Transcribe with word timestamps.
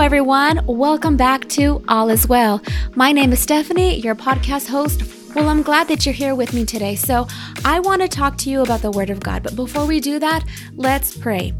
everyone. 0.00 0.64
Welcome 0.66 1.18
back 1.18 1.46
to 1.50 1.84
All 1.86 2.08
Is 2.08 2.26
Well. 2.26 2.62
My 2.94 3.12
name 3.12 3.34
is 3.34 3.40
Stephanie, 3.40 4.00
your 4.00 4.14
podcast 4.14 4.66
host. 4.66 5.02
Well, 5.34 5.46
I'm 5.50 5.62
glad 5.62 5.88
that 5.88 6.06
you're 6.06 6.14
here 6.14 6.34
with 6.34 6.54
me 6.54 6.64
today. 6.64 6.96
So, 6.96 7.28
I 7.66 7.80
want 7.80 8.00
to 8.00 8.08
talk 8.08 8.38
to 8.38 8.50
you 8.50 8.62
about 8.62 8.80
the 8.80 8.90
Word 8.90 9.10
of 9.10 9.20
God. 9.20 9.42
But 9.42 9.56
before 9.56 9.84
we 9.84 10.00
do 10.00 10.18
that, 10.18 10.42
let's 10.74 11.14
pray. 11.14 11.52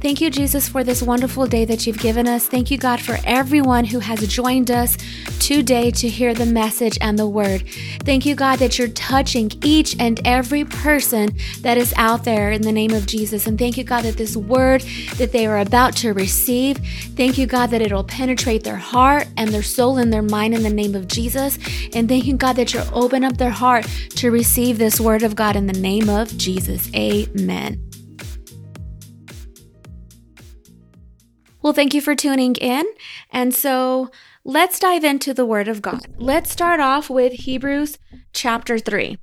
Thank 0.00 0.20
you, 0.20 0.30
Jesus, 0.30 0.68
for 0.68 0.84
this 0.84 1.02
wonderful 1.02 1.46
day 1.46 1.64
that 1.64 1.84
you've 1.84 1.98
given 1.98 2.28
us. 2.28 2.46
Thank 2.46 2.70
you, 2.70 2.78
God, 2.78 3.00
for 3.00 3.18
everyone 3.24 3.84
who 3.84 3.98
has 3.98 4.24
joined 4.28 4.70
us 4.70 4.96
today 5.40 5.90
to 5.90 6.08
hear 6.08 6.34
the 6.34 6.46
message 6.46 6.98
and 7.00 7.18
the 7.18 7.26
word. 7.26 7.64
Thank 8.04 8.24
you, 8.24 8.36
God, 8.36 8.60
that 8.60 8.78
you're 8.78 8.88
touching 8.88 9.50
each 9.64 9.96
and 9.98 10.20
every 10.24 10.64
person 10.64 11.36
that 11.62 11.78
is 11.78 11.92
out 11.96 12.22
there 12.22 12.52
in 12.52 12.62
the 12.62 12.70
name 12.70 12.92
of 12.92 13.06
Jesus. 13.06 13.48
And 13.48 13.58
thank 13.58 13.76
you, 13.76 13.82
God, 13.82 14.04
that 14.04 14.16
this 14.16 14.36
word 14.36 14.82
that 15.16 15.32
they 15.32 15.46
are 15.46 15.58
about 15.58 15.96
to 15.96 16.12
receive, 16.12 16.78
thank 17.16 17.36
you, 17.36 17.46
God, 17.46 17.70
that 17.70 17.82
it'll 17.82 18.04
penetrate 18.04 18.62
their 18.62 18.76
heart 18.76 19.26
and 19.36 19.50
their 19.50 19.64
soul 19.64 19.98
and 19.98 20.12
their 20.12 20.22
mind 20.22 20.54
in 20.54 20.62
the 20.62 20.70
name 20.70 20.94
of 20.94 21.08
Jesus. 21.08 21.58
And 21.92 22.08
thank 22.08 22.26
you, 22.26 22.36
God, 22.36 22.54
that 22.54 22.72
you'll 22.72 22.88
open 22.92 23.24
up 23.24 23.36
their 23.36 23.50
heart 23.50 23.84
to 24.10 24.30
receive 24.30 24.78
this 24.78 25.00
word 25.00 25.24
of 25.24 25.34
God 25.34 25.56
in 25.56 25.66
the 25.66 25.72
name 25.72 26.08
of 26.08 26.36
Jesus. 26.38 26.88
Amen. 26.94 27.87
Well, 31.68 31.74
thank 31.74 31.92
you 31.92 32.00
for 32.00 32.14
tuning 32.14 32.54
in. 32.54 32.86
And 33.30 33.54
so 33.54 34.10
let's 34.42 34.78
dive 34.78 35.04
into 35.04 35.34
the 35.34 35.44
Word 35.44 35.68
of 35.68 35.82
God. 35.82 36.06
Let's 36.16 36.50
start 36.50 36.80
off 36.80 37.10
with 37.10 37.34
Hebrews 37.40 37.98
chapter 38.32 38.78
3. 38.78 39.18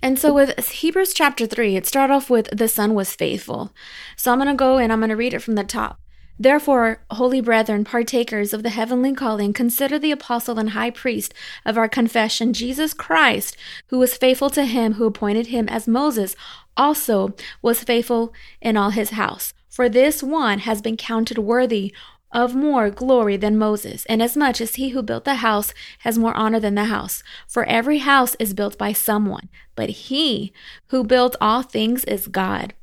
And 0.00 0.18
so 0.18 0.32
with 0.32 0.58
Hebrews 0.66 1.12
chapter 1.12 1.46
3, 1.46 1.76
it 1.76 1.84
starts 1.84 2.10
off 2.10 2.30
with 2.30 2.48
the 2.56 2.68
Son 2.68 2.94
was 2.94 3.14
faithful. 3.14 3.74
So 4.16 4.32
I'm 4.32 4.38
going 4.38 4.48
to 4.48 4.54
go 4.54 4.78
and 4.78 4.90
I'm 4.90 5.00
going 5.00 5.10
to 5.10 5.14
read 5.14 5.34
it 5.34 5.42
from 5.42 5.56
the 5.56 5.62
top. 5.62 6.00
Therefore, 6.38 7.04
holy 7.10 7.42
brethren, 7.42 7.84
partakers 7.84 8.54
of 8.54 8.62
the 8.62 8.70
heavenly 8.70 9.12
calling, 9.12 9.52
consider 9.52 9.98
the 9.98 10.12
apostle 10.12 10.58
and 10.58 10.70
high 10.70 10.88
priest 10.88 11.34
of 11.66 11.76
our 11.76 11.86
confession, 11.86 12.54
Jesus 12.54 12.94
Christ, 12.94 13.58
who 13.88 13.98
was 13.98 14.16
faithful 14.16 14.48
to 14.48 14.64
him 14.64 14.94
who 14.94 15.04
appointed 15.04 15.48
him 15.48 15.68
as 15.68 15.86
Moses, 15.86 16.34
also 16.78 17.34
was 17.60 17.84
faithful 17.84 18.32
in 18.62 18.78
all 18.78 18.88
his 18.88 19.10
house. 19.10 19.52
For 19.78 19.88
this 19.88 20.24
one 20.24 20.58
has 20.58 20.82
been 20.82 20.96
counted 20.96 21.38
worthy 21.38 21.94
of 22.32 22.52
more 22.52 22.90
glory 22.90 23.36
than 23.36 23.56
Moses, 23.56 24.04
inasmuch 24.06 24.60
as 24.60 24.74
he 24.74 24.88
who 24.88 25.04
built 25.04 25.24
the 25.24 25.36
house 25.36 25.72
has 26.00 26.18
more 26.18 26.34
honor 26.34 26.58
than 26.58 26.74
the 26.74 26.86
house. 26.86 27.22
For 27.46 27.64
every 27.66 27.98
house 27.98 28.34
is 28.40 28.54
built 28.54 28.76
by 28.76 28.92
someone, 28.92 29.48
but 29.76 29.88
he 29.88 30.52
who 30.88 31.04
built 31.04 31.36
all 31.40 31.62
things 31.62 32.02
is 32.06 32.26
God. 32.26 32.74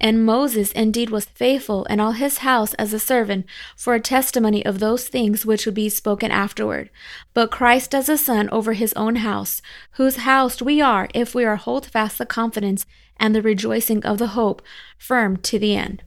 And 0.00 0.26
Moses 0.26 0.72
indeed 0.72 1.10
was 1.10 1.26
faithful 1.26 1.84
in 1.84 2.00
all 2.00 2.10
his 2.10 2.38
house 2.38 2.74
as 2.74 2.92
a 2.92 2.98
servant 2.98 3.46
for 3.76 3.94
a 3.94 4.00
testimony 4.00 4.66
of 4.66 4.80
those 4.80 5.06
things 5.06 5.46
which 5.46 5.64
would 5.64 5.76
be 5.76 5.88
spoken 5.88 6.32
afterward. 6.32 6.90
But 7.34 7.52
Christ 7.52 7.94
as 7.94 8.08
a 8.08 8.18
son 8.18 8.50
over 8.50 8.72
his 8.72 8.92
own 8.94 9.14
house, 9.14 9.62
whose 9.92 10.16
house 10.16 10.60
we 10.60 10.80
are 10.80 11.08
if 11.14 11.36
we 11.36 11.44
are 11.44 11.54
hold 11.54 11.86
fast 11.86 12.18
the 12.18 12.26
confidence 12.26 12.84
and 13.16 13.32
the 13.32 13.42
rejoicing 13.42 14.04
of 14.04 14.18
the 14.18 14.34
hope 14.34 14.60
firm 14.98 15.36
to 15.36 15.56
the 15.56 15.76
end. 15.76 16.02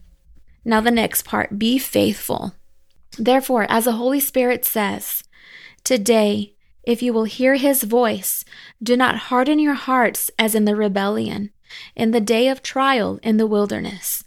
Now, 0.68 0.80
the 0.80 0.90
next 0.90 1.24
part 1.24 1.60
be 1.60 1.78
faithful. 1.78 2.52
Therefore, 3.16 3.66
as 3.68 3.84
the 3.84 3.92
Holy 3.92 4.18
Spirit 4.18 4.64
says, 4.64 5.22
today, 5.84 6.56
if 6.82 7.04
you 7.04 7.12
will 7.12 7.22
hear 7.22 7.54
his 7.54 7.84
voice, 7.84 8.44
do 8.82 8.96
not 8.96 9.30
harden 9.30 9.60
your 9.60 9.74
hearts 9.74 10.28
as 10.40 10.56
in 10.56 10.64
the 10.64 10.74
rebellion, 10.74 11.52
in 11.94 12.10
the 12.10 12.20
day 12.20 12.48
of 12.48 12.64
trial 12.64 13.20
in 13.22 13.36
the 13.36 13.46
wilderness, 13.46 14.24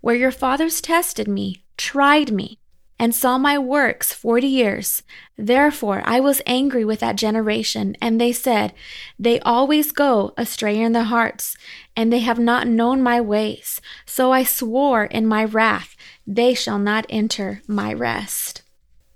where 0.00 0.14
your 0.14 0.30
fathers 0.30 0.80
tested 0.80 1.26
me, 1.26 1.64
tried 1.76 2.30
me, 2.30 2.60
and 3.00 3.14
saw 3.14 3.38
my 3.38 3.58
works 3.58 4.12
forty 4.12 4.46
years. 4.46 5.02
Therefore 5.38 6.02
I 6.04 6.20
was 6.20 6.42
angry 6.44 6.84
with 6.84 7.00
that 7.00 7.16
generation, 7.16 7.96
and 8.02 8.20
they 8.20 8.30
said, 8.30 8.74
They 9.18 9.40
always 9.40 9.90
go 9.90 10.34
astray 10.36 10.78
in 10.78 10.92
their 10.92 11.04
hearts, 11.04 11.56
and 11.96 12.12
they 12.12 12.18
have 12.18 12.38
not 12.38 12.68
known 12.68 13.02
my 13.02 13.18
ways. 13.18 13.80
So 14.04 14.32
I 14.32 14.44
swore 14.44 15.04
in 15.06 15.26
my 15.26 15.44
wrath, 15.44 15.96
They 16.26 16.52
shall 16.52 16.78
not 16.78 17.06
enter 17.08 17.62
my 17.66 17.90
rest. 17.94 18.62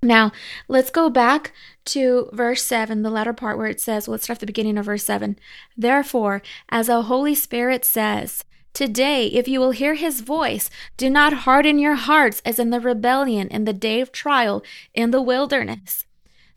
Now, 0.03 0.33
let's 0.67 0.91
go 0.91 1.11
back 1.11 1.53
to 1.87 2.31
verse 2.33 2.63
7, 2.63 3.03
the 3.03 3.11
latter 3.11 3.35
part 3.35 3.59
where 3.59 3.67
it 3.67 3.81
says, 3.81 4.07
well, 4.07 4.13
let's 4.13 4.25
start 4.25 4.37
at 4.37 4.41
the 4.41 4.47
beginning 4.47 4.79
of 4.79 4.87
verse 4.87 5.05
7. 5.05 5.39
Therefore, 5.77 6.43
as 6.69 6.87
the 6.87 7.03
Holy 7.03 7.35
Spirit 7.35 7.85
says, 7.85 8.45
Today, 8.75 9.29
if 9.29 9.47
you 9.47 9.61
will 9.61 9.71
hear 9.71 9.95
his 9.95 10.21
voice, 10.21 10.69
do 10.97 11.09
not 11.09 11.45
harden 11.45 11.79
your 11.79 11.95
hearts 11.95 12.43
as 12.45 12.59
in 12.59 12.71
the 12.71 12.81
rebellion 12.81 13.47
in 13.47 13.67
the 13.67 13.73
day 13.73 14.01
of 14.01 14.11
trial 14.11 14.65
in 14.93 15.13
the 15.13 15.23
wilderness. 15.23 16.07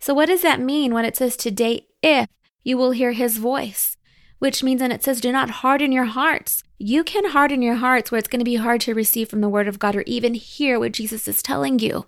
So, 0.00 0.14
what 0.14 0.26
does 0.26 0.42
that 0.42 0.58
mean 0.58 0.92
when 0.92 1.04
it 1.04 1.16
says 1.16 1.36
today, 1.36 1.86
if 2.02 2.28
you 2.64 2.76
will 2.76 2.90
hear 2.90 3.12
his 3.12 3.38
voice? 3.38 3.96
Which 4.40 4.64
means, 4.64 4.82
and 4.82 4.92
it 4.92 5.04
says, 5.04 5.20
do 5.20 5.30
not 5.30 5.62
harden 5.62 5.92
your 5.92 6.06
hearts. 6.06 6.64
You 6.76 7.04
can 7.04 7.30
harden 7.30 7.62
your 7.62 7.76
hearts 7.76 8.10
where 8.10 8.18
it's 8.18 8.28
going 8.28 8.40
to 8.40 8.44
be 8.44 8.56
hard 8.56 8.80
to 8.82 8.94
receive 8.94 9.28
from 9.28 9.40
the 9.40 9.48
word 9.48 9.68
of 9.68 9.78
God 9.78 9.94
or 9.94 10.02
even 10.02 10.34
hear 10.34 10.80
what 10.80 10.92
Jesus 10.92 11.28
is 11.28 11.40
telling 11.40 11.78
you. 11.78 12.06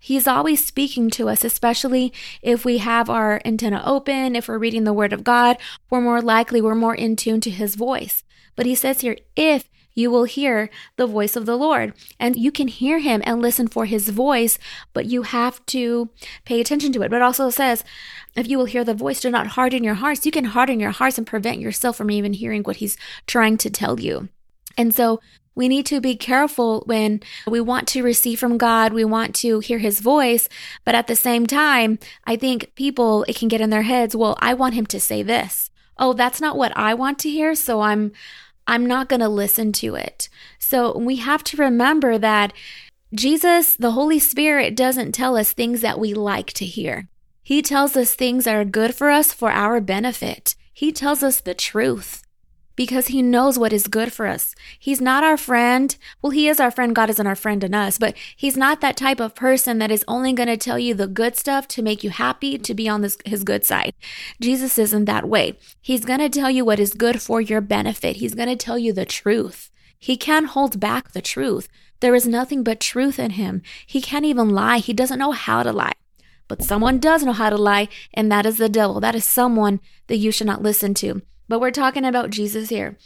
He's 0.00 0.26
always 0.26 0.66
speaking 0.66 1.08
to 1.10 1.28
us, 1.28 1.44
especially 1.44 2.12
if 2.42 2.64
we 2.64 2.78
have 2.78 3.08
our 3.08 3.40
antenna 3.44 3.80
open, 3.86 4.34
if 4.34 4.48
we're 4.48 4.58
reading 4.58 4.82
the 4.82 4.92
Word 4.92 5.12
of 5.12 5.22
God, 5.22 5.56
we're 5.90 6.00
more 6.00 6.20
likely, 6.20 6.60
we're 6.60 6.74
more 6.74 6.96
in 6.96 7.14
tune 7.14 7.40
to 7.42 7.50
His 7.50 7.76
voice. 7.76 8.24
But 8.56 8.66
he 8.66 8.74
says 8.74 9.00
here, 9.00 9.16
if 9.36 9.68
you 9.94 10.10
will 10.10 10.24
hear 10.24 10.70
the 10.96 11.06
voice 11.06 11.36
of 11.36 11.46
the 11.46 11.56
Lord. 11.56 11.92
And 12.18 12.36
you 12.36 12.50
can 12.50 12.68
hear 12.68 12.98
him 12.98 13.22
and 13.24 13.40
listen 13.40 13.68
for 13.68 13.84
his 13.84 14.08
voice, 14.08 14.58
but 14.92 15.06
you 15.06 15.22
have 15.22 15.64
to 15.66 16.10
pay 16.44 16.60
attention 16.60 16.92
to 16.92 17.02
it. 17.02 17.10
But 17.10 17.22
also 17.22 17.50
says, 17.50 17.84
if 18.34 18.48
you 18.48 18.58
will 18.58 18.64
hear 18.64 18.84
the 18.84 18.94
voice, 18.94 19.20
do 19.20 19.30
not 19.30 19.48
harden 19.48 19.84
your 19.84 19.94
hearts. 19.94 20.24
You 20.24 20.32
can 20.32 20.44
harden 20.44 20.80
your 20.80 20.90
hearts 20.90 21.18
and 21.18 21.26
prevent 21.26 21.60
yourself 21.60 21.96
from 21.96 22.10
even 22.10 22.32
hearing 22.32 22.62
what 22.62 22.76
he's 22.76 22.96
trying 23.26 23.58
to 23.58 23.70
tell 23.70 24.00
you. 24.00 24.28
And 24.78 24.94
so 24.94 25.20
we 25.54 25.68
need 25.68 25.84
to 25.86 26.00
be 26.00 26.16
careful 26.16 26.82
when 26.86 27.20
we 27.46 27.60
want 27.60 27.86
to 27.88 28.02
receive 28.02 28.40
from 28.40 28.56
God, 28.56 28.94
we 28.94 29.04
want 29.04 29.34
to 29.36 29.58
hear 29.58 29.78
his 29.78 30.00
voice, 30.00 30.48
but 30.82 30.94
at 30.94 31.08
the 31.08 31.16
same 31.16 31.46
time, 31.46 31.98
I 32.24 32.36
think 32.36 32.74
people, 32.74 33.26
it 33.28 33.36
can 33.36 33.48
get 33.48 33.60
in 33.60 33.68
their 33.68 33.82
heads, 33.82 34.16
well, 34.16 34.38
I 34.40 34.54
want 34.54 34.72
him 34.72 34.86
to 34.86 34.98
say 34.98 35.22
this. 35.22 35.70
Oh, 35.98 36.12
that's 36.12 36.40
not 36.40 36.56
what 36.56 36.76
I 36.76 36.94
want 36.94 37.18
to 37.20 37.30
hear, 37.30 37.54
so 37.54 37.80
I'm 37.80 38.12
I'm 38.66 38.86
not 38.86 39.08
going 39.08 39.20
to 39.20 39.28
listen 39.28 39.72
to 39.72 39.96
it. 39.96 40.28
So 40.58 40.96
we 40.96 41.16
have 41.16 41.42
to 41.44 41.56
remember 41.56 42.16
that 42.18 42.52
Jesus, 43.14 43.76
the 43.76 43.90
Holy 43.92 44.18
Spirit, 44.18 44.76
doesn't 44.76 45.12
tell 45.12 45.36
us 45.36 45.52
things 45.52 45.80
that 45.80 45.98
we 45.98 46.14
like 46.14 46.52
to 46.54 46.64
hear. 46.64 47.08
He 47.42 47.60
tells 47.60 47.96
us 47.96 48.14
things 48.14 48.44
that 48.44 48.54
are 48.54 48.64
good 48.64 48.94
for 48.94 49.10
us 49.10 49.32
for 49.32 49.50
our 49.50 49.80
benefit. 49.80 50.54
He 50.72 50.92
tells 50.92 51.22
us 51.22 51.40
the 51.40 51.54
truth 51.54 52.22
because 52.76 53.08
he 53.08 53.22
knows 53.22 53.58
what 53.58 53.72
is 53.72 53.86
good 53.86 54.12
for 54.12 54.26
us. 54.26 54.54
He's 54.78 55.00
not 55.00 55.24
our 55.24 55.36
friend. 55.36 55.96
Well, 56.20 56.30
he 56.30 56.48
is 56.48 56.60
our 56.60 56.70
friend. 56.70 56.94
God 56.94 57.10
isn't 57.10 57.26
our 57.26 57.34
friend 57.34 57.62
in 57.62 57.74
us, 57.74 57.98
but 57.98 58.16
he's 58.36 58.56
not 58.56 58.80
that 58.80 58.96
type 58.96 59.20
of 59.20 59.34
person 59.34 59.78
that 59.78 59.90
is 59.90 60.04
only 60.08 60.32
going 60.32 60.48
to 60.48 60.56
tell 60.56 60.78
you 60.78 60.94
the 60.94 61.06
good 61.06 61.36
stuff 61.36 61.68
to 61.68 61.82
make 61.82 62.02
you 62.02 62.10
happy, 62.10 62.58
to 62.58 62.74
be 62.74 62.88
on 62.88 63.02
this, 63.02 63.18
his 63.24 63.44
good 63.44 63.64
side. 63.64 63.94
Jesus 64.40 64.78
isn't 64.78 65.04
that 65.04 65.28
way. 65.28 65.58
He's 65.80 66.04
going 66.04 66.20
to 66.20 66.28
tell 66.28 66.50
you 66.50 66.64
what 66.64 66.80
is 66.80 66.94
good 66.94 67.20
for 67.20 67.40
your 67.40 67.60
benefit. 67.60 68.16
He's 68.16 68.34
going 68.34 68.48
to 68.48 68.56
tell 68.56 68.78
you 68.78 68.92
the 68.92 69.06
truth. 69.06 69.70
He 69.98 70.16
can't 70.16 70.48
hold 70.48 70.80
back 70.80 71.12
the 71.12 71.22
truth. 71.22 71.68
There 72.00 72.14
is 72.14 72.26
nothing 72.26 72.64
but 72.64 72.80
truth 72.80 73.20
in 73.20 73.32
him. 73.32 73.62
He 73.86 74.00
can't 74.00 74.24
even 74.24 74.50
lie. 74.50 74.78
He 74.78 74.92
doesn't 74.92 75.20
know 75.20 75.30
how 75.30 75.62
to 75.62 75.72
lie. 75.72 75.92
But 76.48 76.62
someone 76.62 76.98
does 76.98 77.22
know 77.22 77.32
how 77.32 77.50
to 77.50 77.56
lie, 77.56 77.88
and 78.12 78.30
that 78.30 78.44
is 78.44 78.58
the 78.58 78.68
devil. 78.68 78.98
That 78.98 79.14
is 79.14 79.24
someone 79.24 79.80
that 80.08 80.16
you 80.16 80.32
should 80.32 80.48
not 80.48 80.60
listen 80.60 80.92
to. 80.94 81.22
But 81.52 81.60
we're 81.60 81.70
talking 81.70 82.06
about 82.06 82.30
Jesus 82.30 82.70
here. 82.70 82.96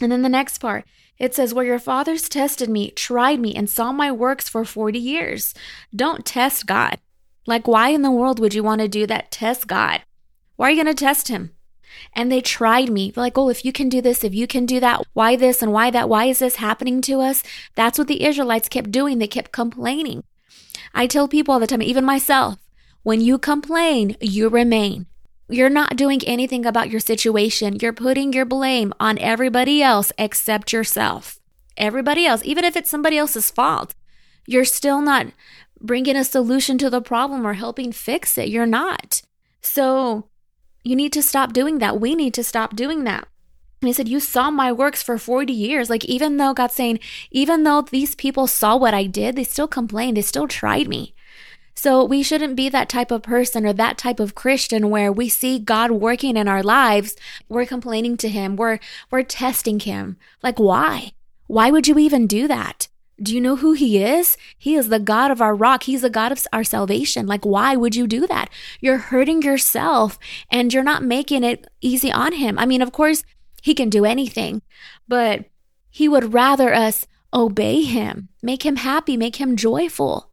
And 0.00 0.12
then 0.12 0.22
the 0.22 0.28
next 0.28 0.58
part, 0.58 0.84
it 1.18 1.34
says, 1.34 1.52
Where 1.52 1.64
your 1.64 1.80
fathers 1.80 2.28
tested 2.28 2.70
me, 2.70 2.92
tried 2.92 3.40
me, 3.40 3.52
and 3.52 3.68
saw 3.68 3.90
my 3.90 4.12
works 4.12 4.48
for 4.48 4.64
40 4.64 4.96
years. 4.96 5.54
Don't 5.92 6.24
test 6.24 6.66
God. 6.66 7.00
Like, 7.48 7.66
why 7.66 7.88
in 7.88 8.02
the 8.02 8.12
world 8.12 8.38
would 8.38 8.54
you 8.54 8.62
want 8.62 8.80
to 8.80 8.86
do 8.86 9.08
that? 9.08 9.32
Test 9.32 9.66
God. 9.66 10.02
Why 10.54 10.68
are 10.68 10.70
you 10.70 10.84
going 10.84 10.94
to 10.94 11.04
test 11.04 11.26
him? 11.26 11.50
And 12.12 12.30
they 12.30 12.40
tried 12.40 12.90
me. 12.90 13.12
like, 13.16 13.36
oh, 13.36 13.48
if 13.48 13.64
you 13.64 13.72
can 13.72 13.88
do 13.88 14.00
this, 14.00 14.22
if 14.22 14.32
you 14.32 14.46
can 14.46 14.66
do 14.66 14.78
that, 14.78 15.02
why 15.12 15.34
this 15.34 15.60
and 15.60 15.72
why 15.72 15.90
that? 15.90 16.08
Why 16.08 16.26
is 16.26 16.38
this 16.38 16.56
happening 16.62 17.00
to 17.00 17.20
us? 17.20 17.42
That's 17.74 17.98
what 17.98 18.06
the 18.06 18.22
Israelites 18.22 18.68
kept 18.68 18.92
doing. 18.92 19.18
They 19.18 19.26
kept 19.26 19.50
complaining. 19.50 20.22
I 20.94 21.08
tell 21.08 21.26
people 21.26 21.54
all 21.54 21.58
the 21.58 21.66
time, 21.66 21.82
even 21.82 22.04
myself, 22.04 22.60
when 23.02 23.20
you 23.20 23.36
complain, 23.36 24.16
you 24.20 24.48
remain. 24.48 25.06
You're 25.48 25.68
not 25.70 25.96
doing 25.96 26.20
anything 26.26 26.66
about 26.66 26.90
your 26.90 27.00
situation. 27.00 27.78
You're 27.80 27.92
putting 27.92 28.32
your 28.32 28.44
blame 28.44 28.92
on 28.98 29.18
everybody 29.18 29.82
else 29.82 30.12
except 30.18 30.72
yourself. 30.72 31.38
Everybody 31.76 32.26
else, 32.26 32.42
even 32.44 32.64
if 32.64 32.76
it's 32.76 32.90
somebody 32.90 33.16
else's 33.16 33.50
fault, 33.50 33.94
you're 34.46 34.64
still 34.64 35.00
not 35.00 35.26
bringing 35.80 36.16
a 36.16 36.24
solution 36.24 36.78
to 36.78 36.90
the 36.90 37.00
problem 37.00 37.46
or 37.46 37.54
helping 37.54 37.92
fix 37.92 38.36
it. 38.38 38.48
You're 38.48 38.66
not. 38.66 39.22
So 39.60 40.28
you 40.82 40.96
need 40.96 41.12
to 41.12 41.22
stop 41.22 41.52
doing 41.52 41.78
that. 41.78 42.00
We 42.00 42.14
need 42.14 42.34
to 42.34 42.44
stop 42.44 42.74
doing 42.74 43.04
that. 43.04 43.28
And 43.82 43.88
he 43.88 43.92
said, 43.92 44.08
You 44.08 44.20
saw 44.20 44.50
my 44.50 44.72
works 44.72 45.02
for 45.02 45.18
40 45.18 45.52
years. 45.52 45.90
Like, 45.90 46.04
even 46.04 46.36
though 46.36 46.54
God's 46.54 46.74
saying, 46.74 46.98
even 47.30 47.64
though 47.64 47.82
these 47.82 48.14
people 48.14 48.46
saw 48.46 48.76
what 48.76 48.94
I 48.94 49.04
did, 49.04 49.36
they 49.36 49.44
still 49.44 49.68
complained, 49.68 50.16
they 50.16 50.22
still 50.22 50.48
tried 50.48 50.88
me. 50.88 51.14
So 51.86 52.02
we 52.02 52.24
shouldn't 52.24 52.56
be 52.56 52.68
that 52.68 52.88
type 52.88 53.12
of 53.12 53.22
person 53.22 53.64
or 53.64 53.72
that 53.72 53.96
type 53.96 54.18
of 54.18 54.34
Christian 54.34 54.90
where 54.90 55.12
we 55.12 55.28
see 55.28 55.60
God 55.60 55.92
working 55.92 56.36
in 56.36 56.48
our 56.48 56.60
lives, 56.60 57.14
we're 57.48 57.64
complaining 57.64 58.16
to 58.16 58.28
him, 58.28 58.56
we're 58.56 58.80
we're 59.08 59.22
testing 59.22 59.78
him. 59.78 60.16
Like 60.42 60.58
why? 60.58 61.12
Why 61.46 61.70
would 61.70 61.86
you 61.86 61.96
even 61.96 62.26
do 62.26 62.48
that? 62.48 62.88
Do 63.22 63.32
you 63.32 63.40
know 63.40 63.54
who 63.54 63.74
he 63.74 64.02
is? 64.02 64.36
He 64.58 64.74
is 64.74 64.88
the 64.88 64.98
God 64.98 65.30
of 65.30 65.40
our 65.40 65.54
rock. 65.54 65.84
He's 65.84 66.02
the 66.02 66.10
God 66.10 66.32
of 66.32 66.44
our 66.52 66.64
salvation. 66.64 67.28
Like, 67.28 67.46
why 67.46 67.76
would 67.76 67.94
you 67.94 68.08
do 68.08 68.26
that? 68.26 68.50
You're 68.80 68.98
hurting 68.98 69.42
yourself 69.42 70.18
and 70.50 70.74
you're 70.74 70.82
not 70.82 71.04
making 71.04 71.44
it 71.44 71.68
easy 71.80 72.10
on 72.10 72.32
him. 72.32 72.58
I 72.58 72.66
mean, 72.66 72.82
of 72.82 72.90
course, 72.90 73.22
he 73.62 73.74
can 73.76 73.90
do 73.90 74.04
anything, 74.04 74.60
but 75.06 75.44
he 75.88 76.08
would 76.08 76.34
rather 76.34 76.74
us 76.74 77.06
obey 77.32 77.82
him, 77.82 78.28
make 78.42 78.66
him 78.66 78.74
happy, 78.74 79.16
make 79.16 79.36
him 79.36 79.54
joyful. 79.54 80.32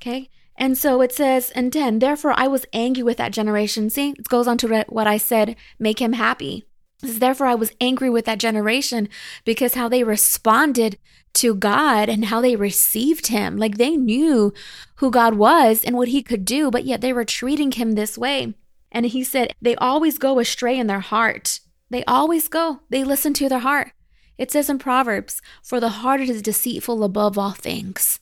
Okay. 0.00 0.28
And 0.58 0.76
so 0.76 1.00
it 1.00 1.12
says 1.12 1.50
in 1.52 1.70
10, 1.70 2.00
therefore 2.00 2.34
I 2.36 2.48
was 2.48 2.66
angry 2.72 3.04
with 3.04 3.16
that 3.16 3.32
generation. 3.32 3.88
See, 3.88 4.10
it 4.10 4.28
goes 4.28 4.48
on 4.48 4.58
to 4.58 4.84
what 4.88 5.06
I 5.06 5.16
said, 5.16 5.56
make 5.78 6.02
him 6.02 6.14
happy. 6.14 6.66
Says, 7.00 7.20
Therefore, 7.20 7.46
I 7.46 7.54
was 7.54 7.72
angry 7.80 8.10
with 8.10 8.24
that 8.24 8.40
generation 8.40 9.08
because 9.44 9.74
how 9.74 9.88
they 9.88 10.02
responded 10.02 10.98
to 11.34 11.54
God 11.54 12.08
and 12.08 12.24
how 12.24 12.40
they 12.40 12.56
received 12.56 13.28
him. 13.28 13.56
Like 13.56 13.78
they 13.78 13.96
knew 13.96 14.52
who 14.96 15.10
God 15.10 15.34
was 15.34 15.84
and 15.84 15.96
what 15.96 16.08
he 16.08 16.22
could 16.22 16.44
do, 16.44 16.72
but 16.72 16.84
yet 16.84 17.00
they 17.00 17.12
were 17.12 17.24
treating 17.24 17.70
him 17.70 17.92
this 17.92 18.18
way. 18.18 18.54
And 18.90 19.06
he 19.06 19.22
said, 19.22 19.54
they 19.62 19.76
always 19.76 20.18
go 20.18 20.40
astray 20.40 20.76
in 20.76 20.88
their 20.88 21.00
heart. 21.00 21.60
They 21.90 22.04
always 22.04 22.48
go. 22.48 22.80
They 22.90 23.04
listen 23.04 23.32
to 23.34 23.48
their 23.48 23.60
heart. 23.60 23.92
It 24.36 24.50
says 24.50 24.68
in 24.68 24.78
Proverbs, 24.78 25.40
for 25.62 25.78
the 25.78 25.88
heart 25.88 26.20
is 26.20 26.42
deceitful 26.42 27.04
above 27.04 27.38
all 27.38 27.52
things, 27.52 28.20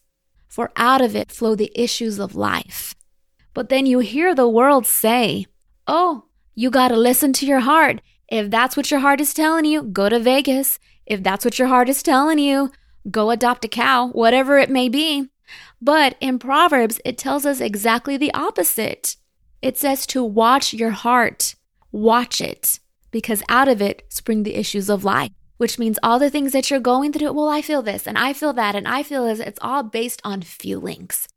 for 0.57 0.73
out 0.75 1.03
of 1.03 1.15
it 1.15 1.31
flow 1.31 1.55
the 1.55 1.71
issues 1.75 2.19
of 2.19 2.35
life. 2.35 2.95
But 3.53 3.69
then 3.69 3.85
you 3.85 3.99
hear 3.99 4.35
the 4.35 4.49
world 4.49 4.87
say, 4.87 5.45
oh, 5.87 6.25
you 6.55 6.71
got 6.71 6.89
to 6.89 6.97
listen 6.97 7.35
to 7.35 7.45
your 7.45 7.61
heart. 7.61 8.01
If 8.29 8.51
that's 8.51 8.75
what 8.75 8.91
your 8.91 9.01
heart 9.01 9.21
is 9.21 9.35
telling 9.35 9.67
you, 9.67 9.83
go 9.83 10.09
to 10.09 10.19
Vegas. 10.19 10.79
If 11.05 11.23
that's 11.23 11.45
what 11.45 11.59
your 11.59 11.69
heart 11.69 11.91
is 11.91 12.03
telling 12.03 12.39
you, 12.39 12.73
go 13.11 13.31
adopt 13.31 13.67
a 13.67 13.69
cow, 13.69 14.09
whatever 14.09 14.57
it 14.57 14.71
may 14.71 14.89
be. 14.89 15.29
But 15.83 16.17
in 16.23 16.39
Proverbs, 16.39 17.03
it 17.05 17.19
tells 17.19 17.45
us 17.45 17.61
exactly 17.61 18.17
the 18.17 18.33
opposite. 18.33 19.17
It 19.61 19.77
says 19.77 20.07
to 20.07 20.25
watch 20.25 20.73
your 20.73 20.93
heart, 20.93 21.55
watch 21.93 22.41
it, 22.41 22.81
because 23.11 23.43
out 23.51 23.69
of 23.69 23.83
it 23.83 24.05
spring 24.09 24.43
the 24.43 24.55
issues 24.55 24.89
of 24.89 25.05
life, 25.05 25.33
which 25.57 25.79
means 25.79 25.99
all 26.03 26.19
the 26.19 26.31
things 26.31 26.53
that 26.53 26.71
you're 26.71 26.81
going 26.81 27.13
through. 27.13 27.33
Well, 27.33 27.49
I 27.49 27.63
feel 27.63 27.83
this 27.83 28.07
and 28.07 28.19
I 28.19 28.33
feel 28.33 28.53
that 28.55 28.75
and 28.75 28.87
I 28.87 29.03
feel 29.03 29.27
this. 29.27 29.41
It's 29.41 29.59
all 29.63 29.83
based 29.83 30.21
on 30.25 30.43
feelings. 30.43 31.29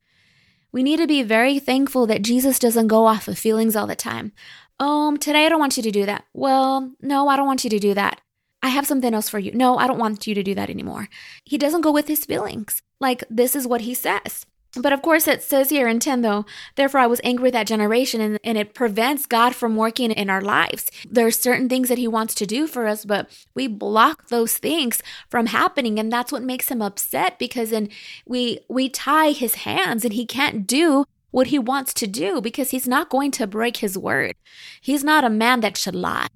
We 0.72 0.84
need 0.84 0.98
to 0.98 1.08
be 1.08 1.24
very 1.24 1.60
thankful 1.60 2.06
that 2.08 2.22
Jesus 2.22 2.60
doesn't 2.60 2.88
go 2.88 3.06
off 3.06 3.28
of 3.28 3.38
feelings 3.38 3.76
all 3.76 3.88
the 3.88 3.96
time. 3.96 4.32
Um, 4.80 5.18
today 5.18 5.46
I 5.46 5.50
don't 5.50 5.60
want 5.60 5.78
you 5.78 5.84
to 5.84 5.92
do 5.92 6.06
that. 6.06 6.26
Well, 6.34 6.94
no, 7.02 7.28
I 7.28 7.36
don't 7.36 7.48
want 7.48 7.64
you 7.64 7.70
to 7.72 7.80
do 7.80 7.94
that. 7.94 8.22
I 8.62 8.70
have 8.70 8.86
something 8.86 9.14
else 9.14 9.30
for 9.30 9.40
you. 9.40 9.52
No, 9.54 9.78
I 9.78 9.88
don't 9.88 10.00
want 10.00 10.28
you 10.28 10.36
to 10.36 10.44
do 10.44 10.54
that 10.56 10.70
anymore. 10.70 11.08
He 11.46 11.58
doesn't 11.58 11.82
go 11.82 11.92
with 11.92 12.08
his 12.08 12.26
feelings. 12.26 12.82
Like, 13.00 13.24
this 13.30 13.56
is 13.56 13.66
what 13.66 13.82
he 13.82 13.94
says. 13.94 14.46
But 14.76 14.94
of 14.94 15.02
course, 15.02 15.28
it 15.28 15.42
says 15.42 15.70
here 15.70 15.88
in 15.88 16.00
10, 16.00 16.22
though, 16.22 16.46
therefore 16.76 17.00
I 17.00 17.08
was 17.08 17.22
angry 17.24 17.44
with 17.44 17.54
that 17.54 17.68
generation, 17.68 18.22
and, 18.22 18.40
and 18.44 18.58
it 18.58 18.76
prevents 18.76 19.26
God 19.26 19.56
from 19.56 19.76
working 19.76 20.12
in 20.12 20.30
our 20.30 20.42
lives. 20.42 20.92
There 21.10 21.26
are 21.26 21.32
certain 21.32 21.68
things 21.68 21.90
that 21.90 21.98
He 21.98 22.08
wants 22.08 22.36
to 22.36 22.46
do 22.46 22.68
for 22.68 22.86
us, 22.86 23.04
but 23.04 23.30
we 23.56 23.68
block 23.68 24.28
those 24.28 24.58
things 24.58 25.02
from 25.30 25.48
happening, 25.48 25.98
and 25.98 26.12
that's 26.12 26.32
what 26.32 26.44
makes 26.44 26.70
Him 26.70 26.82
upset 26.82 27.40
because 27.40 27.72
then 27.72 27.90
we 28.28 28.60
we 28.70 28.90
tie 28.90 29.32
His 29.32 29.56
hands, 29.56 30.06
and 30.06 30.14
He 30.14 30.26
can't 30.26 30.68
do 30.68 31.06
what 31.32 31.48
He 31.48 31.58
wants 31.58 31.94
to 31.96 32.08
do 32.08 32.40
because 32.40 32.70
He's 32.70 32.88
not 32.88 33.10
going 33.10 33.32
to 33.32 33.48
break 33.48 33.78
His 33.78 33.98
word. 33.98 34.36
He's 34.82 35.04
not 35.04 35.24
a 35.24 35.30
man 35.30 35.62
that 35.62 35.78
should 35.78 35.96
lie. 35.96 36.28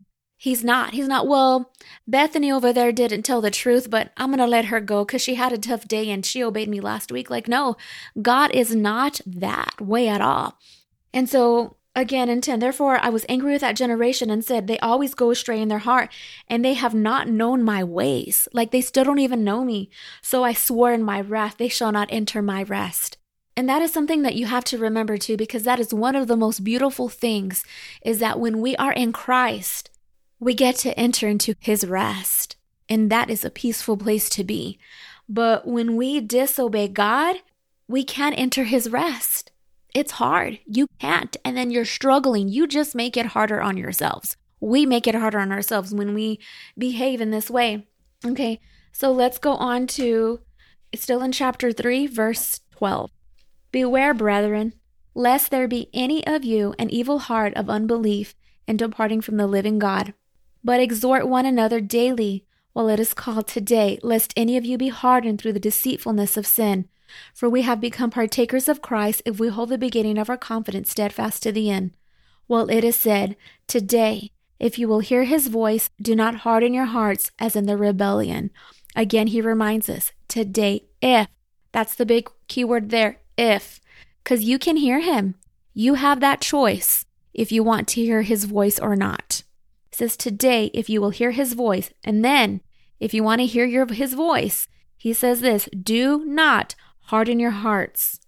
He's 0.43 0.61
not. 0.61 0.91
He's 0.93 1.07
not. 1.07 1.25
Well, 1.25 1.71
Bethany 2.05 2.51
over 2.51 2.73
there 2.73 2.91
didn't 2.91 3.23
tell 3.23 3.39
the 3.39 3.49
truth, 3.49 3.89
but 3.89 4.11
I'm 4.17 4.27
going 4.27 4.39
to 4.39 4.45
let 4.45 4.65
her 4.65 4.81
go 4.81 5.05
because 5.05 5.21
she 5.21 5.35
had 5.35 5.53
a 5.53 5.57
tough 5.57 5.87
day 5.87 6.09
and 6.09 6.25
she 6.25 6.43
obeyed 6.43 6.67
me 6.67 6.81
last 6.81 7.13
week. 7.13 7.29
Like, 7.29 7.47
no, 7.47 7.77
God 8.21 8.51
is 8.51 8.75
not 8.75 9.21
that 9.25 9.79
way 9.79 10.09
at 10.09 10.19
all. 10.19 10.59
And 11.13 11.29
so, 11.29 11.77
again, 11.95 12.27
in 12.27 12.41
10, 12.41 12.59
therefore 12.59 12.99
I 13.01 13.07
was 13.07 13.25
angry 13.29 13.53
with 13.53 13.61
that 13.61 13.77
generation 13.77 14.29
and 14.29 14.43
said, 14.43 14.67
They 14.67 14.77
always 14.79 15.13
go 15.13 15.31
astray 15.31 15.61
in 15.61 15.69
their 15.69 15.79
heart, 15.79 16.11
and 16.49 16.65
they 16.65 16.73
have 16.73 16.93
not 16.93 17.29
known 17.29 17.63
my 17.63 17.81
ways. 17.81 18.49
Like, 18.51 18.71
they 18.71 18.81
still 18.81 19.05
don't 19.05 19.19
even 19.19 19.45
know 19.45 19.63
me. 19.63 19.89
So 20.21 20.43
I 20.43 20.51
swore 20.51 20.91
in 20.91 21.03
my 21.03 21.21
wrath, 21.21 21.55
They 21.57 21.69
shall 21.69 21.93
not 21.93 22.09
enter 22.11 22.41
my 22.41 22.63
rest. 22.63 23.17
And 23.55 23.69
that 23.69 23.81
is 23.81 23.93
something 23.93 24.23
that 24.23 24.35
you 24.35 24.47
have 24.47 24.65
to 24.65 24.77
remember 24.77 25.17
too, 25.17 25.37
because 25.37 25.63
that 25.63 25.79
is 25.79 25.93
one 25.93 26.17
of 26.17 26.27
the 26.27 26.35
most 26.35 26.65
beautiful 26.65 27.07
things 27.07 27.63
is 28.03 28.19
that 28.19 28.41
when 28.41 28.59
we 28.59 28.75
are 28.75 28.91
in 28.91 29.13
Christ, 29.13 29.89
we 30.43 30.53
get 30.53 30.75
to 30.77 30.97
enter 30.99 31.27
into 31.27 31.55
his 31.59 31.85
rest. 31.85 32.55
And 32.89 33.09
that 33.09 33.29
is 33.29 33.45
a 33.45 33.49
peaceful 33.49 33.97
place 33.97 34.29
to 34.31 34.43
be. 34.43 34.77
But 35.27 35.67
when 35.67 35.95
we 35.95 36.19
disobey 36.19 36.89
God, 36.89 37.37
we 37.87 38.03
can't 38.03 38.37
enter 38.37 38.65
his 38.65 38.89
rest. 38.89 39.51
It's 39.93 40.13
hard. 40.13 40.59
You 40.65 40.87
can't. 40.99 41.37
And 41.45 41.55
then 41.55 41.71
you're 41.71 41.85
struggling. 41.85 42.49
You 42.49 42.67
just 42.67 42.95
make 42.95 43.15
it 43.15 43.27
harder 43.27 43.61
on 43.61 43.77
yourselves. 43.77 44.35
We 44.59 44.85
make 44.85 45.07
it 45.07 45.15
harder 45.15 45.39
on 45.39 45.51
ourselves 45.51 45.93
when 45.93 46.13
we 46.13 46.39
behave 46.77 47.21
in 47.21 47.31
this 47.31 47.49
way. 47.49 47.87
Okay, 48.25 48.59
so 48.91 49.11
let's 49.11 49.37
go 49.37 49.53
on 49.55 49.87
to 49.87 50.39
still 50.95 51.21
in 51.21 51.31
chapter 51.31 51.71
3, 51.71 52.07
verse 52.07 52.61
12. 52.71 53.11
Beware, 53.71 54.13
brethren, 54.13 54.73
lest 55.13 55.51
there 55.51 55.67
be 55.67 55.89
any 55.93 56.25
of 56.25 56.43
you 56.43 56.73
an 56.79 56.89
evil 56.89 57.19
heart 57.19 57.53
of 57.55 57.69
unbelief 57.69 58.35
in 58.67 58.77
departing 58.77 59.21
from 59.21 59.37
the 59.37 59.47
living 59.47 59.79
God. 59.79 60.13
But 60.63 60.79
exhort 60.79 61.27
one 61.27 61.45
another 61.45 61.81
daily 61.81 62.45
while 62.73 62.89
it 62.89 62.99
is 62.99 63.13
called 63.13 63.47
today, 63.47 63.99
lest 64.01 64.33
any 64.35 64.57
of 64.57 64.65
you 64.65 64.77
be 64.77 64.89
hardened 64.89 65.39
through 65.39 65.53
the 65.53 65.59
deceitfulness 65.59 66.37
of 66.37 66.47
sin. 66.47 66.87
For 67.33 67.49
we 67.49 67.61
have 67.61 67.79
become 67.79 68.09
partakers 68.09 68.67
of 68.67 68.81
Christ 68.81 69.21
if 69.25 69.39
we 69.39 69.49
hold 69.49 69.69
the 69.69 69.77
beginning 69.77 70.17
of 70.17 70.29
our 70.29 70.37
confidence 70.37 70.89
steadfast 70.89 71.43
to 71.43 71.51
the 71.51 71.69
end. 71.69 71.91
While 72.47 72.69
it 72.69 72.83
is 72.83 72.95
said, 72.95 73.35
Today, 73.67 74.31
if 74.59 74.79
you 74.79 74.87
will 74.87 74.99
hear 74.99 75.23
his 75.23 75.47
voice, 75.47 75.89
do 76.01 76.15
not 76.15 76.37
harden 76.37 76.73
your 76.73 76.85
hearts 76.85 77.31
as 77.37 77.55
in 77.55 77.65
the 77.65 77.77
rebellion. 77.77 78.49
Again, 78.95 79.27
he 79.27 79.41
reminds 79.41 79.89
us, 79.89 80.11
today, 80.27 80.85
if. 81.01 81.27
That's 81.71 81.95
the 81.95 82.05
big 82.05 82.29
keyword 82.47 82.89
there, 82.89 83.19
if. 83.37 83.79
Because 84.23 84.43
you 84.43 84.57
can 84.57 84.77
hear 84.77 84.99
him. 84.99 85.35
You 85.73 85.95
have 85.95 86.19
that 86.19 86.41
choice 86.41 87.05
if 87.33 87.51
you 87.51 87.63
want 87.63 87.87
to 87.89 88.01
hear 88.01 88.21
his 88.21 88.45
voice 88.45 88.79
or 88.79 88.95
not. 88.95 89.42
Says, 89.93 90.17
Today, 90.17 90.71
if 90.73 90.89
you 90.89 90.99
will 90.99 91.11
hear 91.11 91.31
his 91.31 91.53
voice, 91.53 91.91
and 92.03 92.25
then 92.25 92.61
if 92.99 93.13
you 93.13 93.23
want 93.23 93.41
to 93.41 93.45
hear 93.45 93.65
your, 93.65 93.85
his 93.85 94.13
voice, 94.13 94.67
he 94.95 95.11
says 95.11 95.41
this 95.41 95.67
do 95.77 96.23
not 96.25 96.75
harden 97.07 97.37
your 97.37 97.51
hearts. 97.51 98.21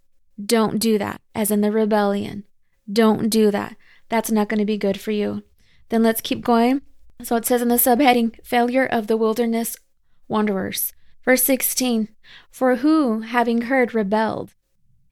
Don't 0.44 0.78
do 0.78 0.98
that, 0.98 1.22
as 1.34 1.50
in 1.50 1.62
the 1.62 1.72
rebellion. 1.72 2.44
Don't 2.92 3.30
do 3.30 3.50
that. 3.50 3.76
That's 4.10 4.30
not 4.30 4.50
going 4.50 4.58
to 4.58 4.66
be 4.66 4.76
good 4.76 5.00
for 5.00 5.10
you. 5.10 5.42
Then 5.88 6.02
let's 6.02 6.20
keep 6.20 6.42
going. 6.42 6.82
So 7.22 7.36
it 7.36 7.46
says 7.46 7.62
in 7.62 7.68
the 7.68 7.76
subheading, 7.76 8.44
Failure 8.44 8.84
of 8.84 9.06
the 9.06 9.16
Wilderness 9.16 9.76
Wanderers. 10.28 10.92
Verse 11.24 11.42
16, 11.44 12.10
For 12.50 12.76
who, 12.76 13.22
having 13.22 13.62
heard, 13.62 13.94
rebelled? 13.94 14.54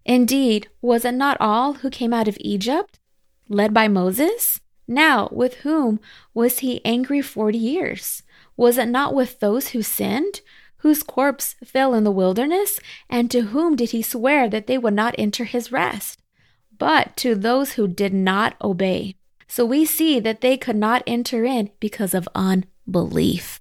Indeed, 0.04 0.68
was 0.82 1.06
it 1.06 1.14
not 1.14 1.38
all 1.40 1.74
who 1.74 1.88
came 1.88 2.12
out 2.12 2.28
of 2.28 2.36
Egypt, 2.40 3.00
led 3.48 3.72
by 3.72 3.88
Moses? 3.88 4.60
Now, 4.86 5.28
with 5.32 5.54
whom 5.56 6.00
was 6.32 6.60
he 6.60 6.84
angry 6.84 7.22
forty 7.22 7.58
years? 7.58 8.22
Was 8.56 8.78
it 8.78 8.88
not 8.88 9.14
with 9.14 9.40
those 9.40 9.68
who 9.68 9.82
sinned, 9.82 10.40
whose 10.78 11.02
corpse 11.02 11.56
fell 11.64 11.94
in 11.94 12.04
the 12.04 12.10
wilderness? 12.10 12.78
And 13.08 13.30
to 13.30 13.42
whom 13.42 13.76
did 13.76 13.90
he 13.90 14.02
swear 14.02 14.48
that 14.48 14.66
they 14.66 14.78
would 14.78 14.94
not 14.94 15.14
enter 15.18 15.44
his 15.44 15.72
rest? 15.72 16.20
But 16.76 17.16
to 17.18 17.34
those 17.34 17.72
who 17.72 17.88
did 17.88 18.12
not 18.12 18.56
obey. 18.62 19.16
So 19.48 19.64
we 19.64 19.84
see 19.84 20.20
that 20.20 20.40
they 20.40 20.56
could 20.56 20.76
not 20.76 21.02
enter 21.06 21.44
in 21.44 21.70
because 21.80 22.14
of 22.14 22.28
unbelief. 22.34 23.60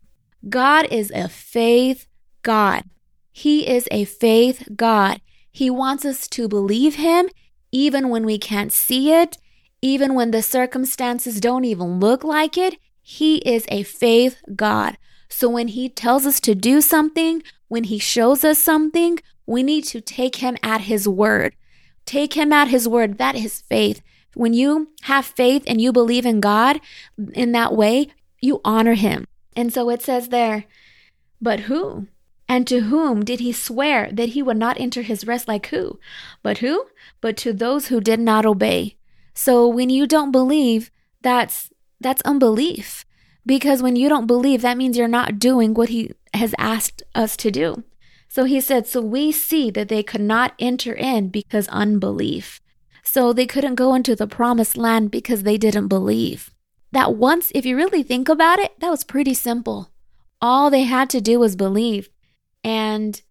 God 0.50 0.88
is 0.92 1.12
a 1.12 1.30
faith 1.30 2.08
God. 2.42 2.84
He 3.32 3.68
is 3.68 3.88
a 3.89 4.06
faith 4.06 4.68
God. 4.75 5.22
He 5.51 5.70
wants 5.70 6.03
us 6.03 6.27
to 6.30 6.48
believe 6.48 6.96
Him 6.96 7.30
even 7.74 8.10
when 8.10 8.25
we 8.25 8.38
can't 8.38 8.72
see 8.72 9.12
it, 9.12 9.38
even 9.84 10.13
when 10.13 10.32
the 10.32 10.42
circumstances 10.42 11.42
don't 11.42 11.66
even 11.66 12.00
look 12.00 12.24
like 12.24 12.58
it, 12.58 12.78
He 13.02 13.38
is 13.40 13.66
a 13.68 13.84
faith 13.84 14.38
God. 14.56 14.98
So 15.28 15.50
when 15.50 15.68
He 15.68 15.90
tells 15.90 16.25
us 16.25 16.40
to 16.40 16.56
do 16.56 16.80
something, 16.80 17.44
when 17.68 17.84
He 17.84 18.00
shows 18.00 18.46
us 18.46 18.58
something, 18.58 19.20
we 19.46 19.62
need 19.62 19.84
to 19.88 20.00
take 20.00 20.38
Him 20.38 20.56
at 20.63 20.82
His 20.82 21.06
word. 21.06 21.56
Take 22.06 22.36
Him 22.36 22.54
at 22.54 22.70
His 22.70 22.88
word. 22.88 23.18
That 23.18 23.36
is 23.36 23.62
faith. 23.62 24.02
When 24.36 24.54
you 24.54 24.88
have 25.02 25.25
faith 25.25 25.63
and 25.68 25.82
you 25.82 25.92
believe 25.92 26.25
in 26.25 26.40
God 26.40 26.80
in 27.34 27.52
that 27.52 27.75
way, 27.75 28.08
you 28.40 28.62
honor 28.63 28.94
Him. 28.94 29.28
And 29.54 29.74
so 29.74 29.90
it 29.90 30.02
says 30.02 30.30
there, 30.30 30.63
but 31.42 31.62
who? 31.62 32.08
And 32.48 32.66
to 32.68 32.82
whom 32.82 33.25
did 33.25 33.42
he 33.42 33.52
swear 33.52 34.10
that 34.13 34.30
he 34.30 34.42
would 34.42 34.58
not 34.58 34.80
enter 34.80 35.02
his 35.02 35.28
rest 35.28 35.48
like 35.48 35.68
who? 35.68 36.00
But 36.42 36.60
who? 36.60 36.86
But 37.20 37.36
to 37.38 37.52
those 37.52 37.88
who 37.88 38.00
did 38.00 38.20
not 38.20 38.46
obey. 38.46 38.96
So 39.34 39.68
when 39.68 39.90
you 39.90 40.08
don't 40.08 40.32
believe, 40.32 40.92
that's 41.22 41.70
that's 42.00 42.22
unbelief. 42.24 43.06
Because 43.46 43.82
when 43.82 43.96
you 43.96 44.08
don't 44.08 44.28
believe, 44.28 44.62
that 44.62 44.78
means 44.78 44.98
you're 44.98 45.08
not 45.08 45.40
doing 45.40 45.74
what 45.74 45.90
he 45.90 46.12
has 46.34 46.56
asked 46.58 47.04
us 47.13 47.36
to 47.38 47.52
do. 47.52 47.84
So 48.30 48.46
he 48.46 48.62
said, 48.62 48.88
So 48.88 49.02
we 49.02 49.32
see 49.32 49.70
that 49.72 49.90
they 49.90 50.02
could 50.02 50.22
not 50.22 50.54
enter 50.60 50.94
in 50.94 51.30
because 51.30 51.68
unbelief. 51.68 52.62
So 53.04 53.34
they 53.34 53.46
couldn't 53.46 53.75
go 53.75 53.94
into 53.94 54.16
the 54.16 54.28
promised 54.28 54.78
land 54.78 55.12
because 55.12 55.44
they 55.44 55.58
didn't 55.58 55.90
believe. 55.90 56.50
That 56.92 57.16
once, 57.16 57.52
if 57.54 57.66
you 57.66 57.75
really 57.75 58.02
think 58.02 58.30
about 58.30 58.60
it, 58.60 58.80
that 58.80 58.90
was 58.90 59.04
pretty 59.04 59.34
simple. 59.34 59.92
All 60.42 60.70
they 60.70 60.84
had 60.84 61.10
to 61.12 61.22
do 61.22 61.40
was 61.40 61.56
believe. 61.56 62.10
And 62.63 63.22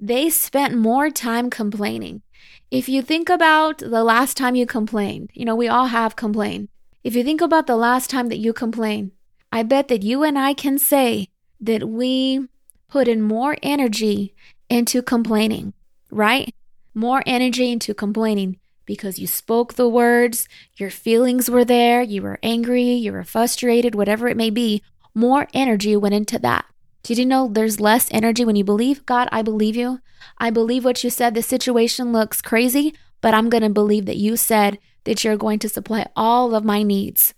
they 0.00 0.30
spent 0.30 0.76
more 0.76 1.10
time 1.10 1.48
complaining. 1.48 2.22
If 2.70 2.88
you 2.88 3.02
think 3.02 3.28
about 3.28 3.78
the 3.78 4.04
last 4.04 4.36
time 4.36 4.54
you 4.54 4.64
complained, 4.64 5.30
you 5.34 5.44
know, 5.44 5.56
we 5.56 5.66
all 5.66 5.86
have 5.86 6.14
complained. 6.14 6.68
If 7.02 7.16
you 7.16 7.24
think 7.24 7.40
about 7.40 7.66
the 7.66 7.74
last 7.74 8.08
time 8.10 8.28
that 8.28 8.38
you 8.38 8.52
complained, 8.52 9.10
I 9.50 9.64
bet 9.64 9.88
that 9.88 10.04
you 10.04 10.22
and 10.22 10.38
I 10.38 10.54
can 10.54 10.78
say 10.78 11.26
that 11.60 11.88
we 11.88 12.46
put 12.88 13.08
in 13.08 13.22
more 13.22 13.56
energy 13.60 14.36
into 14.68 15.02
complaining, 15.02 15.72
right? 16.12 16.54
More 16.94 17.24
energy 17.26 17.72
into 17.72 17.92
complaining 17.92 18.60
because 18.86 19.18
you 19.18 19.26
spoke 19.26 19.74
the 19.74 19.88
words, 19.88 20.48
your 20.76 20.90
feelings 20.90 21.50
were 21.50 21.64
there, 21.64 22.02
you 22.02 22.22
were 22.22 22.38
angry, 22.40 22.92
you 22.92 23.10
were 23.10 23.24
frustrated, 23.24 23.96
whatever 23.96 24.28
it 24.28 24.36
may 24.36 24.50
be. 24.50 24.80
More 25.12 25.48
energy 25.52 25.96
went 25.96 26.14
into 26.14 26.38
that. 26.38 26.66
Did 27.02 27.18
you 27.18 27.26
know 27.26 27.48
there's 27.48 27.80
less 27.80 28.08
energy 28.10 28.44
when 28.44 28.56
you 28.56 28.64
believe? 28.64 29.06
God, 29.06 29.28
I 29.32 29.42
believe 29.42 29.76
you. 29.76 30.00
I 30.38 30.50
believe 30.50 30.84
what 30.84 31.02
you 31.02 31.10
said. 31.10 31.34
The 31.34 31.42
situation 31.42 32.12
looks 32.12 32.42
crazy, 32.42 32.94
but 33.20 33.34
I'm 33.34 33.48
going 33.48 33.62
to 33.62 33.70
believe 33.70 34.06
that 34.06 34.16
you 34.16 34.36
said 34.36 34.78
that 35.04 35.24
you're 35.24 35.36
going 35.36 35.58
to 35.60 35.68
supply 35.68 36.06
all 36.14 36.54
of 36.54 36.64
my 36.64 36.82
needs. 36.82 37.34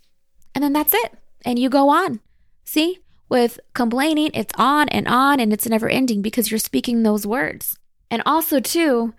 And 0.54 0.62
then 0.62 0.72
that's 0.72 0.94
it. 0.94 1.14
And 1.44 1.58
you 1.58 1.68
go 1.68 1.88
on. 1.88 2.20
See, 2.64 2.98
with 3.28 3.60
complaining, 3.72 4.30
it's 4.34 4.52
on 4.58 4.88
and 4.88 5.08
on 5.08 5.40
and 5.40 5.52
it's 5.52 5.68
never 5.68 5.88
ending 5.88 6.22
because 6.22 6.50
you're 6.50 6.58
speaking 6.58 7.02
those 7.02 7.26
words. 7.26 7.78
And 8.10 8.22
also, 8.26 8.60
too, 8.60 9.14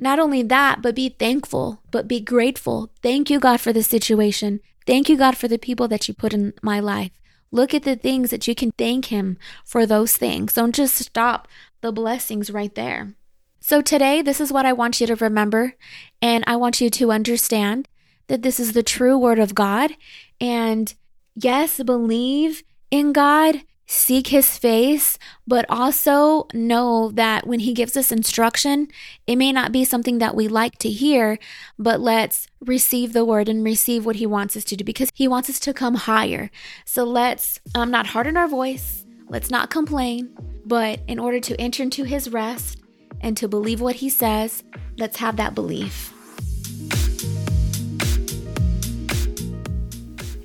not 0.00 0.18
only 0.18 0.42
that, 0.42 0.82
but 0.82 0.96
be 0.96 1.08
thankful, 1.08 1.80
but 1.90 2.08
be 2.08 2.20
grateful. 2.20 2.90
Thank 3.02 3.30
you, 3.30 3.38
God, 3.38 3.60
for 3.60 3.72
the 3.72 3.82
situation. 3.82 4.60
Thank 4.86 5.08
you, 5.08 5.16
God, 5.16 5.36
for 5.36 5.46
the 5.46 5.58
people 5.58 5.88
that 5.88 6.08
you 6.08 6.14
put 6.14 6.34
in 6.34 6.52
my 6.62 6.80
life. 6.80 7.12
Look 7.54 7.72
at 7.72 7.84
the 7.84 7.94
things 7.94 8.30
that 8.30 8.48
you 8.48 8.54
can 8.56 8.72
thank 8.72 9.04
Him 9.04 9.38
for 9.64 9.86
those 9.86 10.16
things. 10.16 10.54
Don't 10.54 10.74
just 10.74 10.96
stop 10.96 11.46
the 11.82 11.92
blessings 11.92 12.50
right 12.50 12.74
there. 12.74 13.14
So, 13.60 13.80
today, 13.80 14.22
this 14.22 14.40
is 14.40 14.52
what 14.52 14.66
I 14.66 14.72
want 14.72 15.00
you 15.00 15.06
to 15.06 15.14
remember. 15.14 15.74
And 16.20 16.42
I 16.48 16.56
want 16.56 16.80
you 16.80 16.90
to 16.90 17.12
understand 17.12 17.86
that 18.26 18.42
this 18.42 18.58
is 18.58 18.72
the 18.72 18.82
true 18.82 19.16
word 19.16 19.38
of 19.38 19.54
God. 19.54 19.92
And 20.40 20.92
yes, 21.36 21.80
believe 21.80 22.64
in 22.90 23.12
God 23.12 23.62
seek 23.86 24.28
his 24.28 24.56
face, 24.56 25.18
but 25.46 25.66
also 25.68 26.46
know 26.54 27.10
that 27.12 27.46
when 27.46 27.60
he 27.60 27.74
gives 27.74 27.96
us 27.96 28.10
instruction, 28.10 28.88
it 29.26 29.36
may 29.36 29.52
not 29.52 29.72
be 29.72 29.84
something 29.84 30.18
that 30.18 30.34
we 30.34 30.48
like 30.48 30.78
to 30.78 30.88
hear, 30.88 31.38
but 31.78 32.00
let's 32.00 32.48
receive 32.60 33.12
the 33.12 33.24
word 33.24 33.48
and 33.48 33.64
receive 33.64 34.06
what 34.06 34.16
he 34.16 34.26
wants 34.26 34.56
us 34.56 34.64
to 34.64 34.76
do 34.76 34.84
because 34.84 35.10
he 35.14 35.28
wants 35.28 35.50
us 35.50 35.60
to 35.60 35.74
come 35.74 35.94
higher. 35.94 36.50
So 36.84 37.04
let's 37.04 37.60
um, 37.74 37.90
not 37.90 38.08
harden 38.08 38.36
our 38.36 38.48
voice, 38.48 39.04
let's 39.28 39.50
not 39.50 39.70
complain, 39.70 40.34
but 40.64 41.00
in 41.06 41.18
order 41.18 41.40
to 41.40 41.60
enter 41.60 41.82
into 41.82 42.04
his 42.04 42.30
rest 42.30 42.80
and 43.20 43.36
to 43.36 43.48
believe 43.48 43.80
what 43.80 43.96
he 43.96 44.08
says, 44.08 44.64
let's 44.96 45.18
have 45.18 45.36
that 45.36 45.54
belief. 45.54 46.10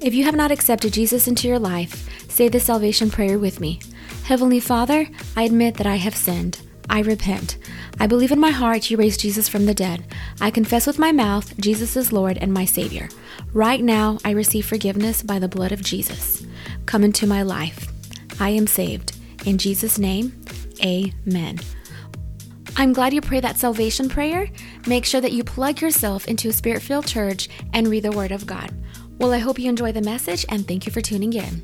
If 0.02 0.14
you 0.14 0.24
have 0.24 0.36
not 0.36 0.52
accepted 0.52 0.94
Jesus 0.94 1.28
into 1.28 1.48
your 1.48 1.60
life, 1.60 2.08
Say 2.40 2.48
the 2.48 2.62
salvation 2.62 3.12
prayer 3.12 3.38
with 3.38 3.60
me. 3.60 3.82
Heavenly 4.24 4.62
Father, 4.62 5.10
I 5.36 5.44
admit 5.44 5.76
that 5.76 5.86
I 5.86 5.98
have 5.98 6.16
sinned. 6.16 6.62
I 6.90 7.02
repent. 7.02 7.58
I 8.00 8.08
believe 8.08 8.32
in 8.32 8.40
my 8.40 8.52
heart 8.52 8.90
you 8.90 8.96
raised 8.96 9.20
Jesus 9.20 9.50
from 9.50 9.66
the 9.66 9.74
dead. 9.74 10.06
I 10.40 10.50
confess 10.50 10.88
with 10.88 10.98
my 10.98 11.12
mouth 11.12 11.58
Jesus 11.58 11.98
is 11.98 12.14
Lord 12.14 12.38
and 12.38 12.54
my 12.54 12.64
Savior. 12.64 13.10
Right 13.52 13.84
now, 13.84 14.20
I 14.24 14.32
receive 14.32 14.66
forgiveness 14.66 15.22
by 15.22 15.38
the 15.38 15.50
blood 15.50 15.74
of 15.74 15.84
Jesus. 15.84 16.48
Come 16.86 17.04
into 17.04 17.28
my 17.28 17.42
life. 17.42 17.90
I 18.40 18.52
am 18.52 18.68
saved. 18.68 19.18
In 19.46 19.58
Jesus' 19.58 20.00
name, 20.00 20.42
amen. 20.82 21.60
I'm 22.78 22.94
glad 22.94 23.14
you 23.14 23.20
pray 23.20 23.42
that 23.42 23.58
salvation 23.58 24.08
prayer. 24.08 24.48
Make 24.88 25.04
sure 25.04 25.20
that 25.20 25.34
you 25.34 25.44
plug 25.44 25.82
yourself 25.82 26.26
into 26.26 26.48
a 26.48 26.54
spirit 26.54 26.84
filled 26.84 27.06
church 27.06 27.50
and 27.74 27.90
read 27.90 28.04
the 28.04 28.14
Word 28.14 28.32
of 28.32 28.46
God. 28.46 28.74
Well, 29.18 29.34
I 29.34 29.40
hope 29.40 29.60
you 29.60 29.68
enjoy 29.68 29.92
the 29.92 30.02
message 30.02 30.46
and 30.48 30.66
thank 30.66 30.86
you 30.86 30.94
for 30.94 31.02
tuning 31.02 31.34
in. 31.34 31.62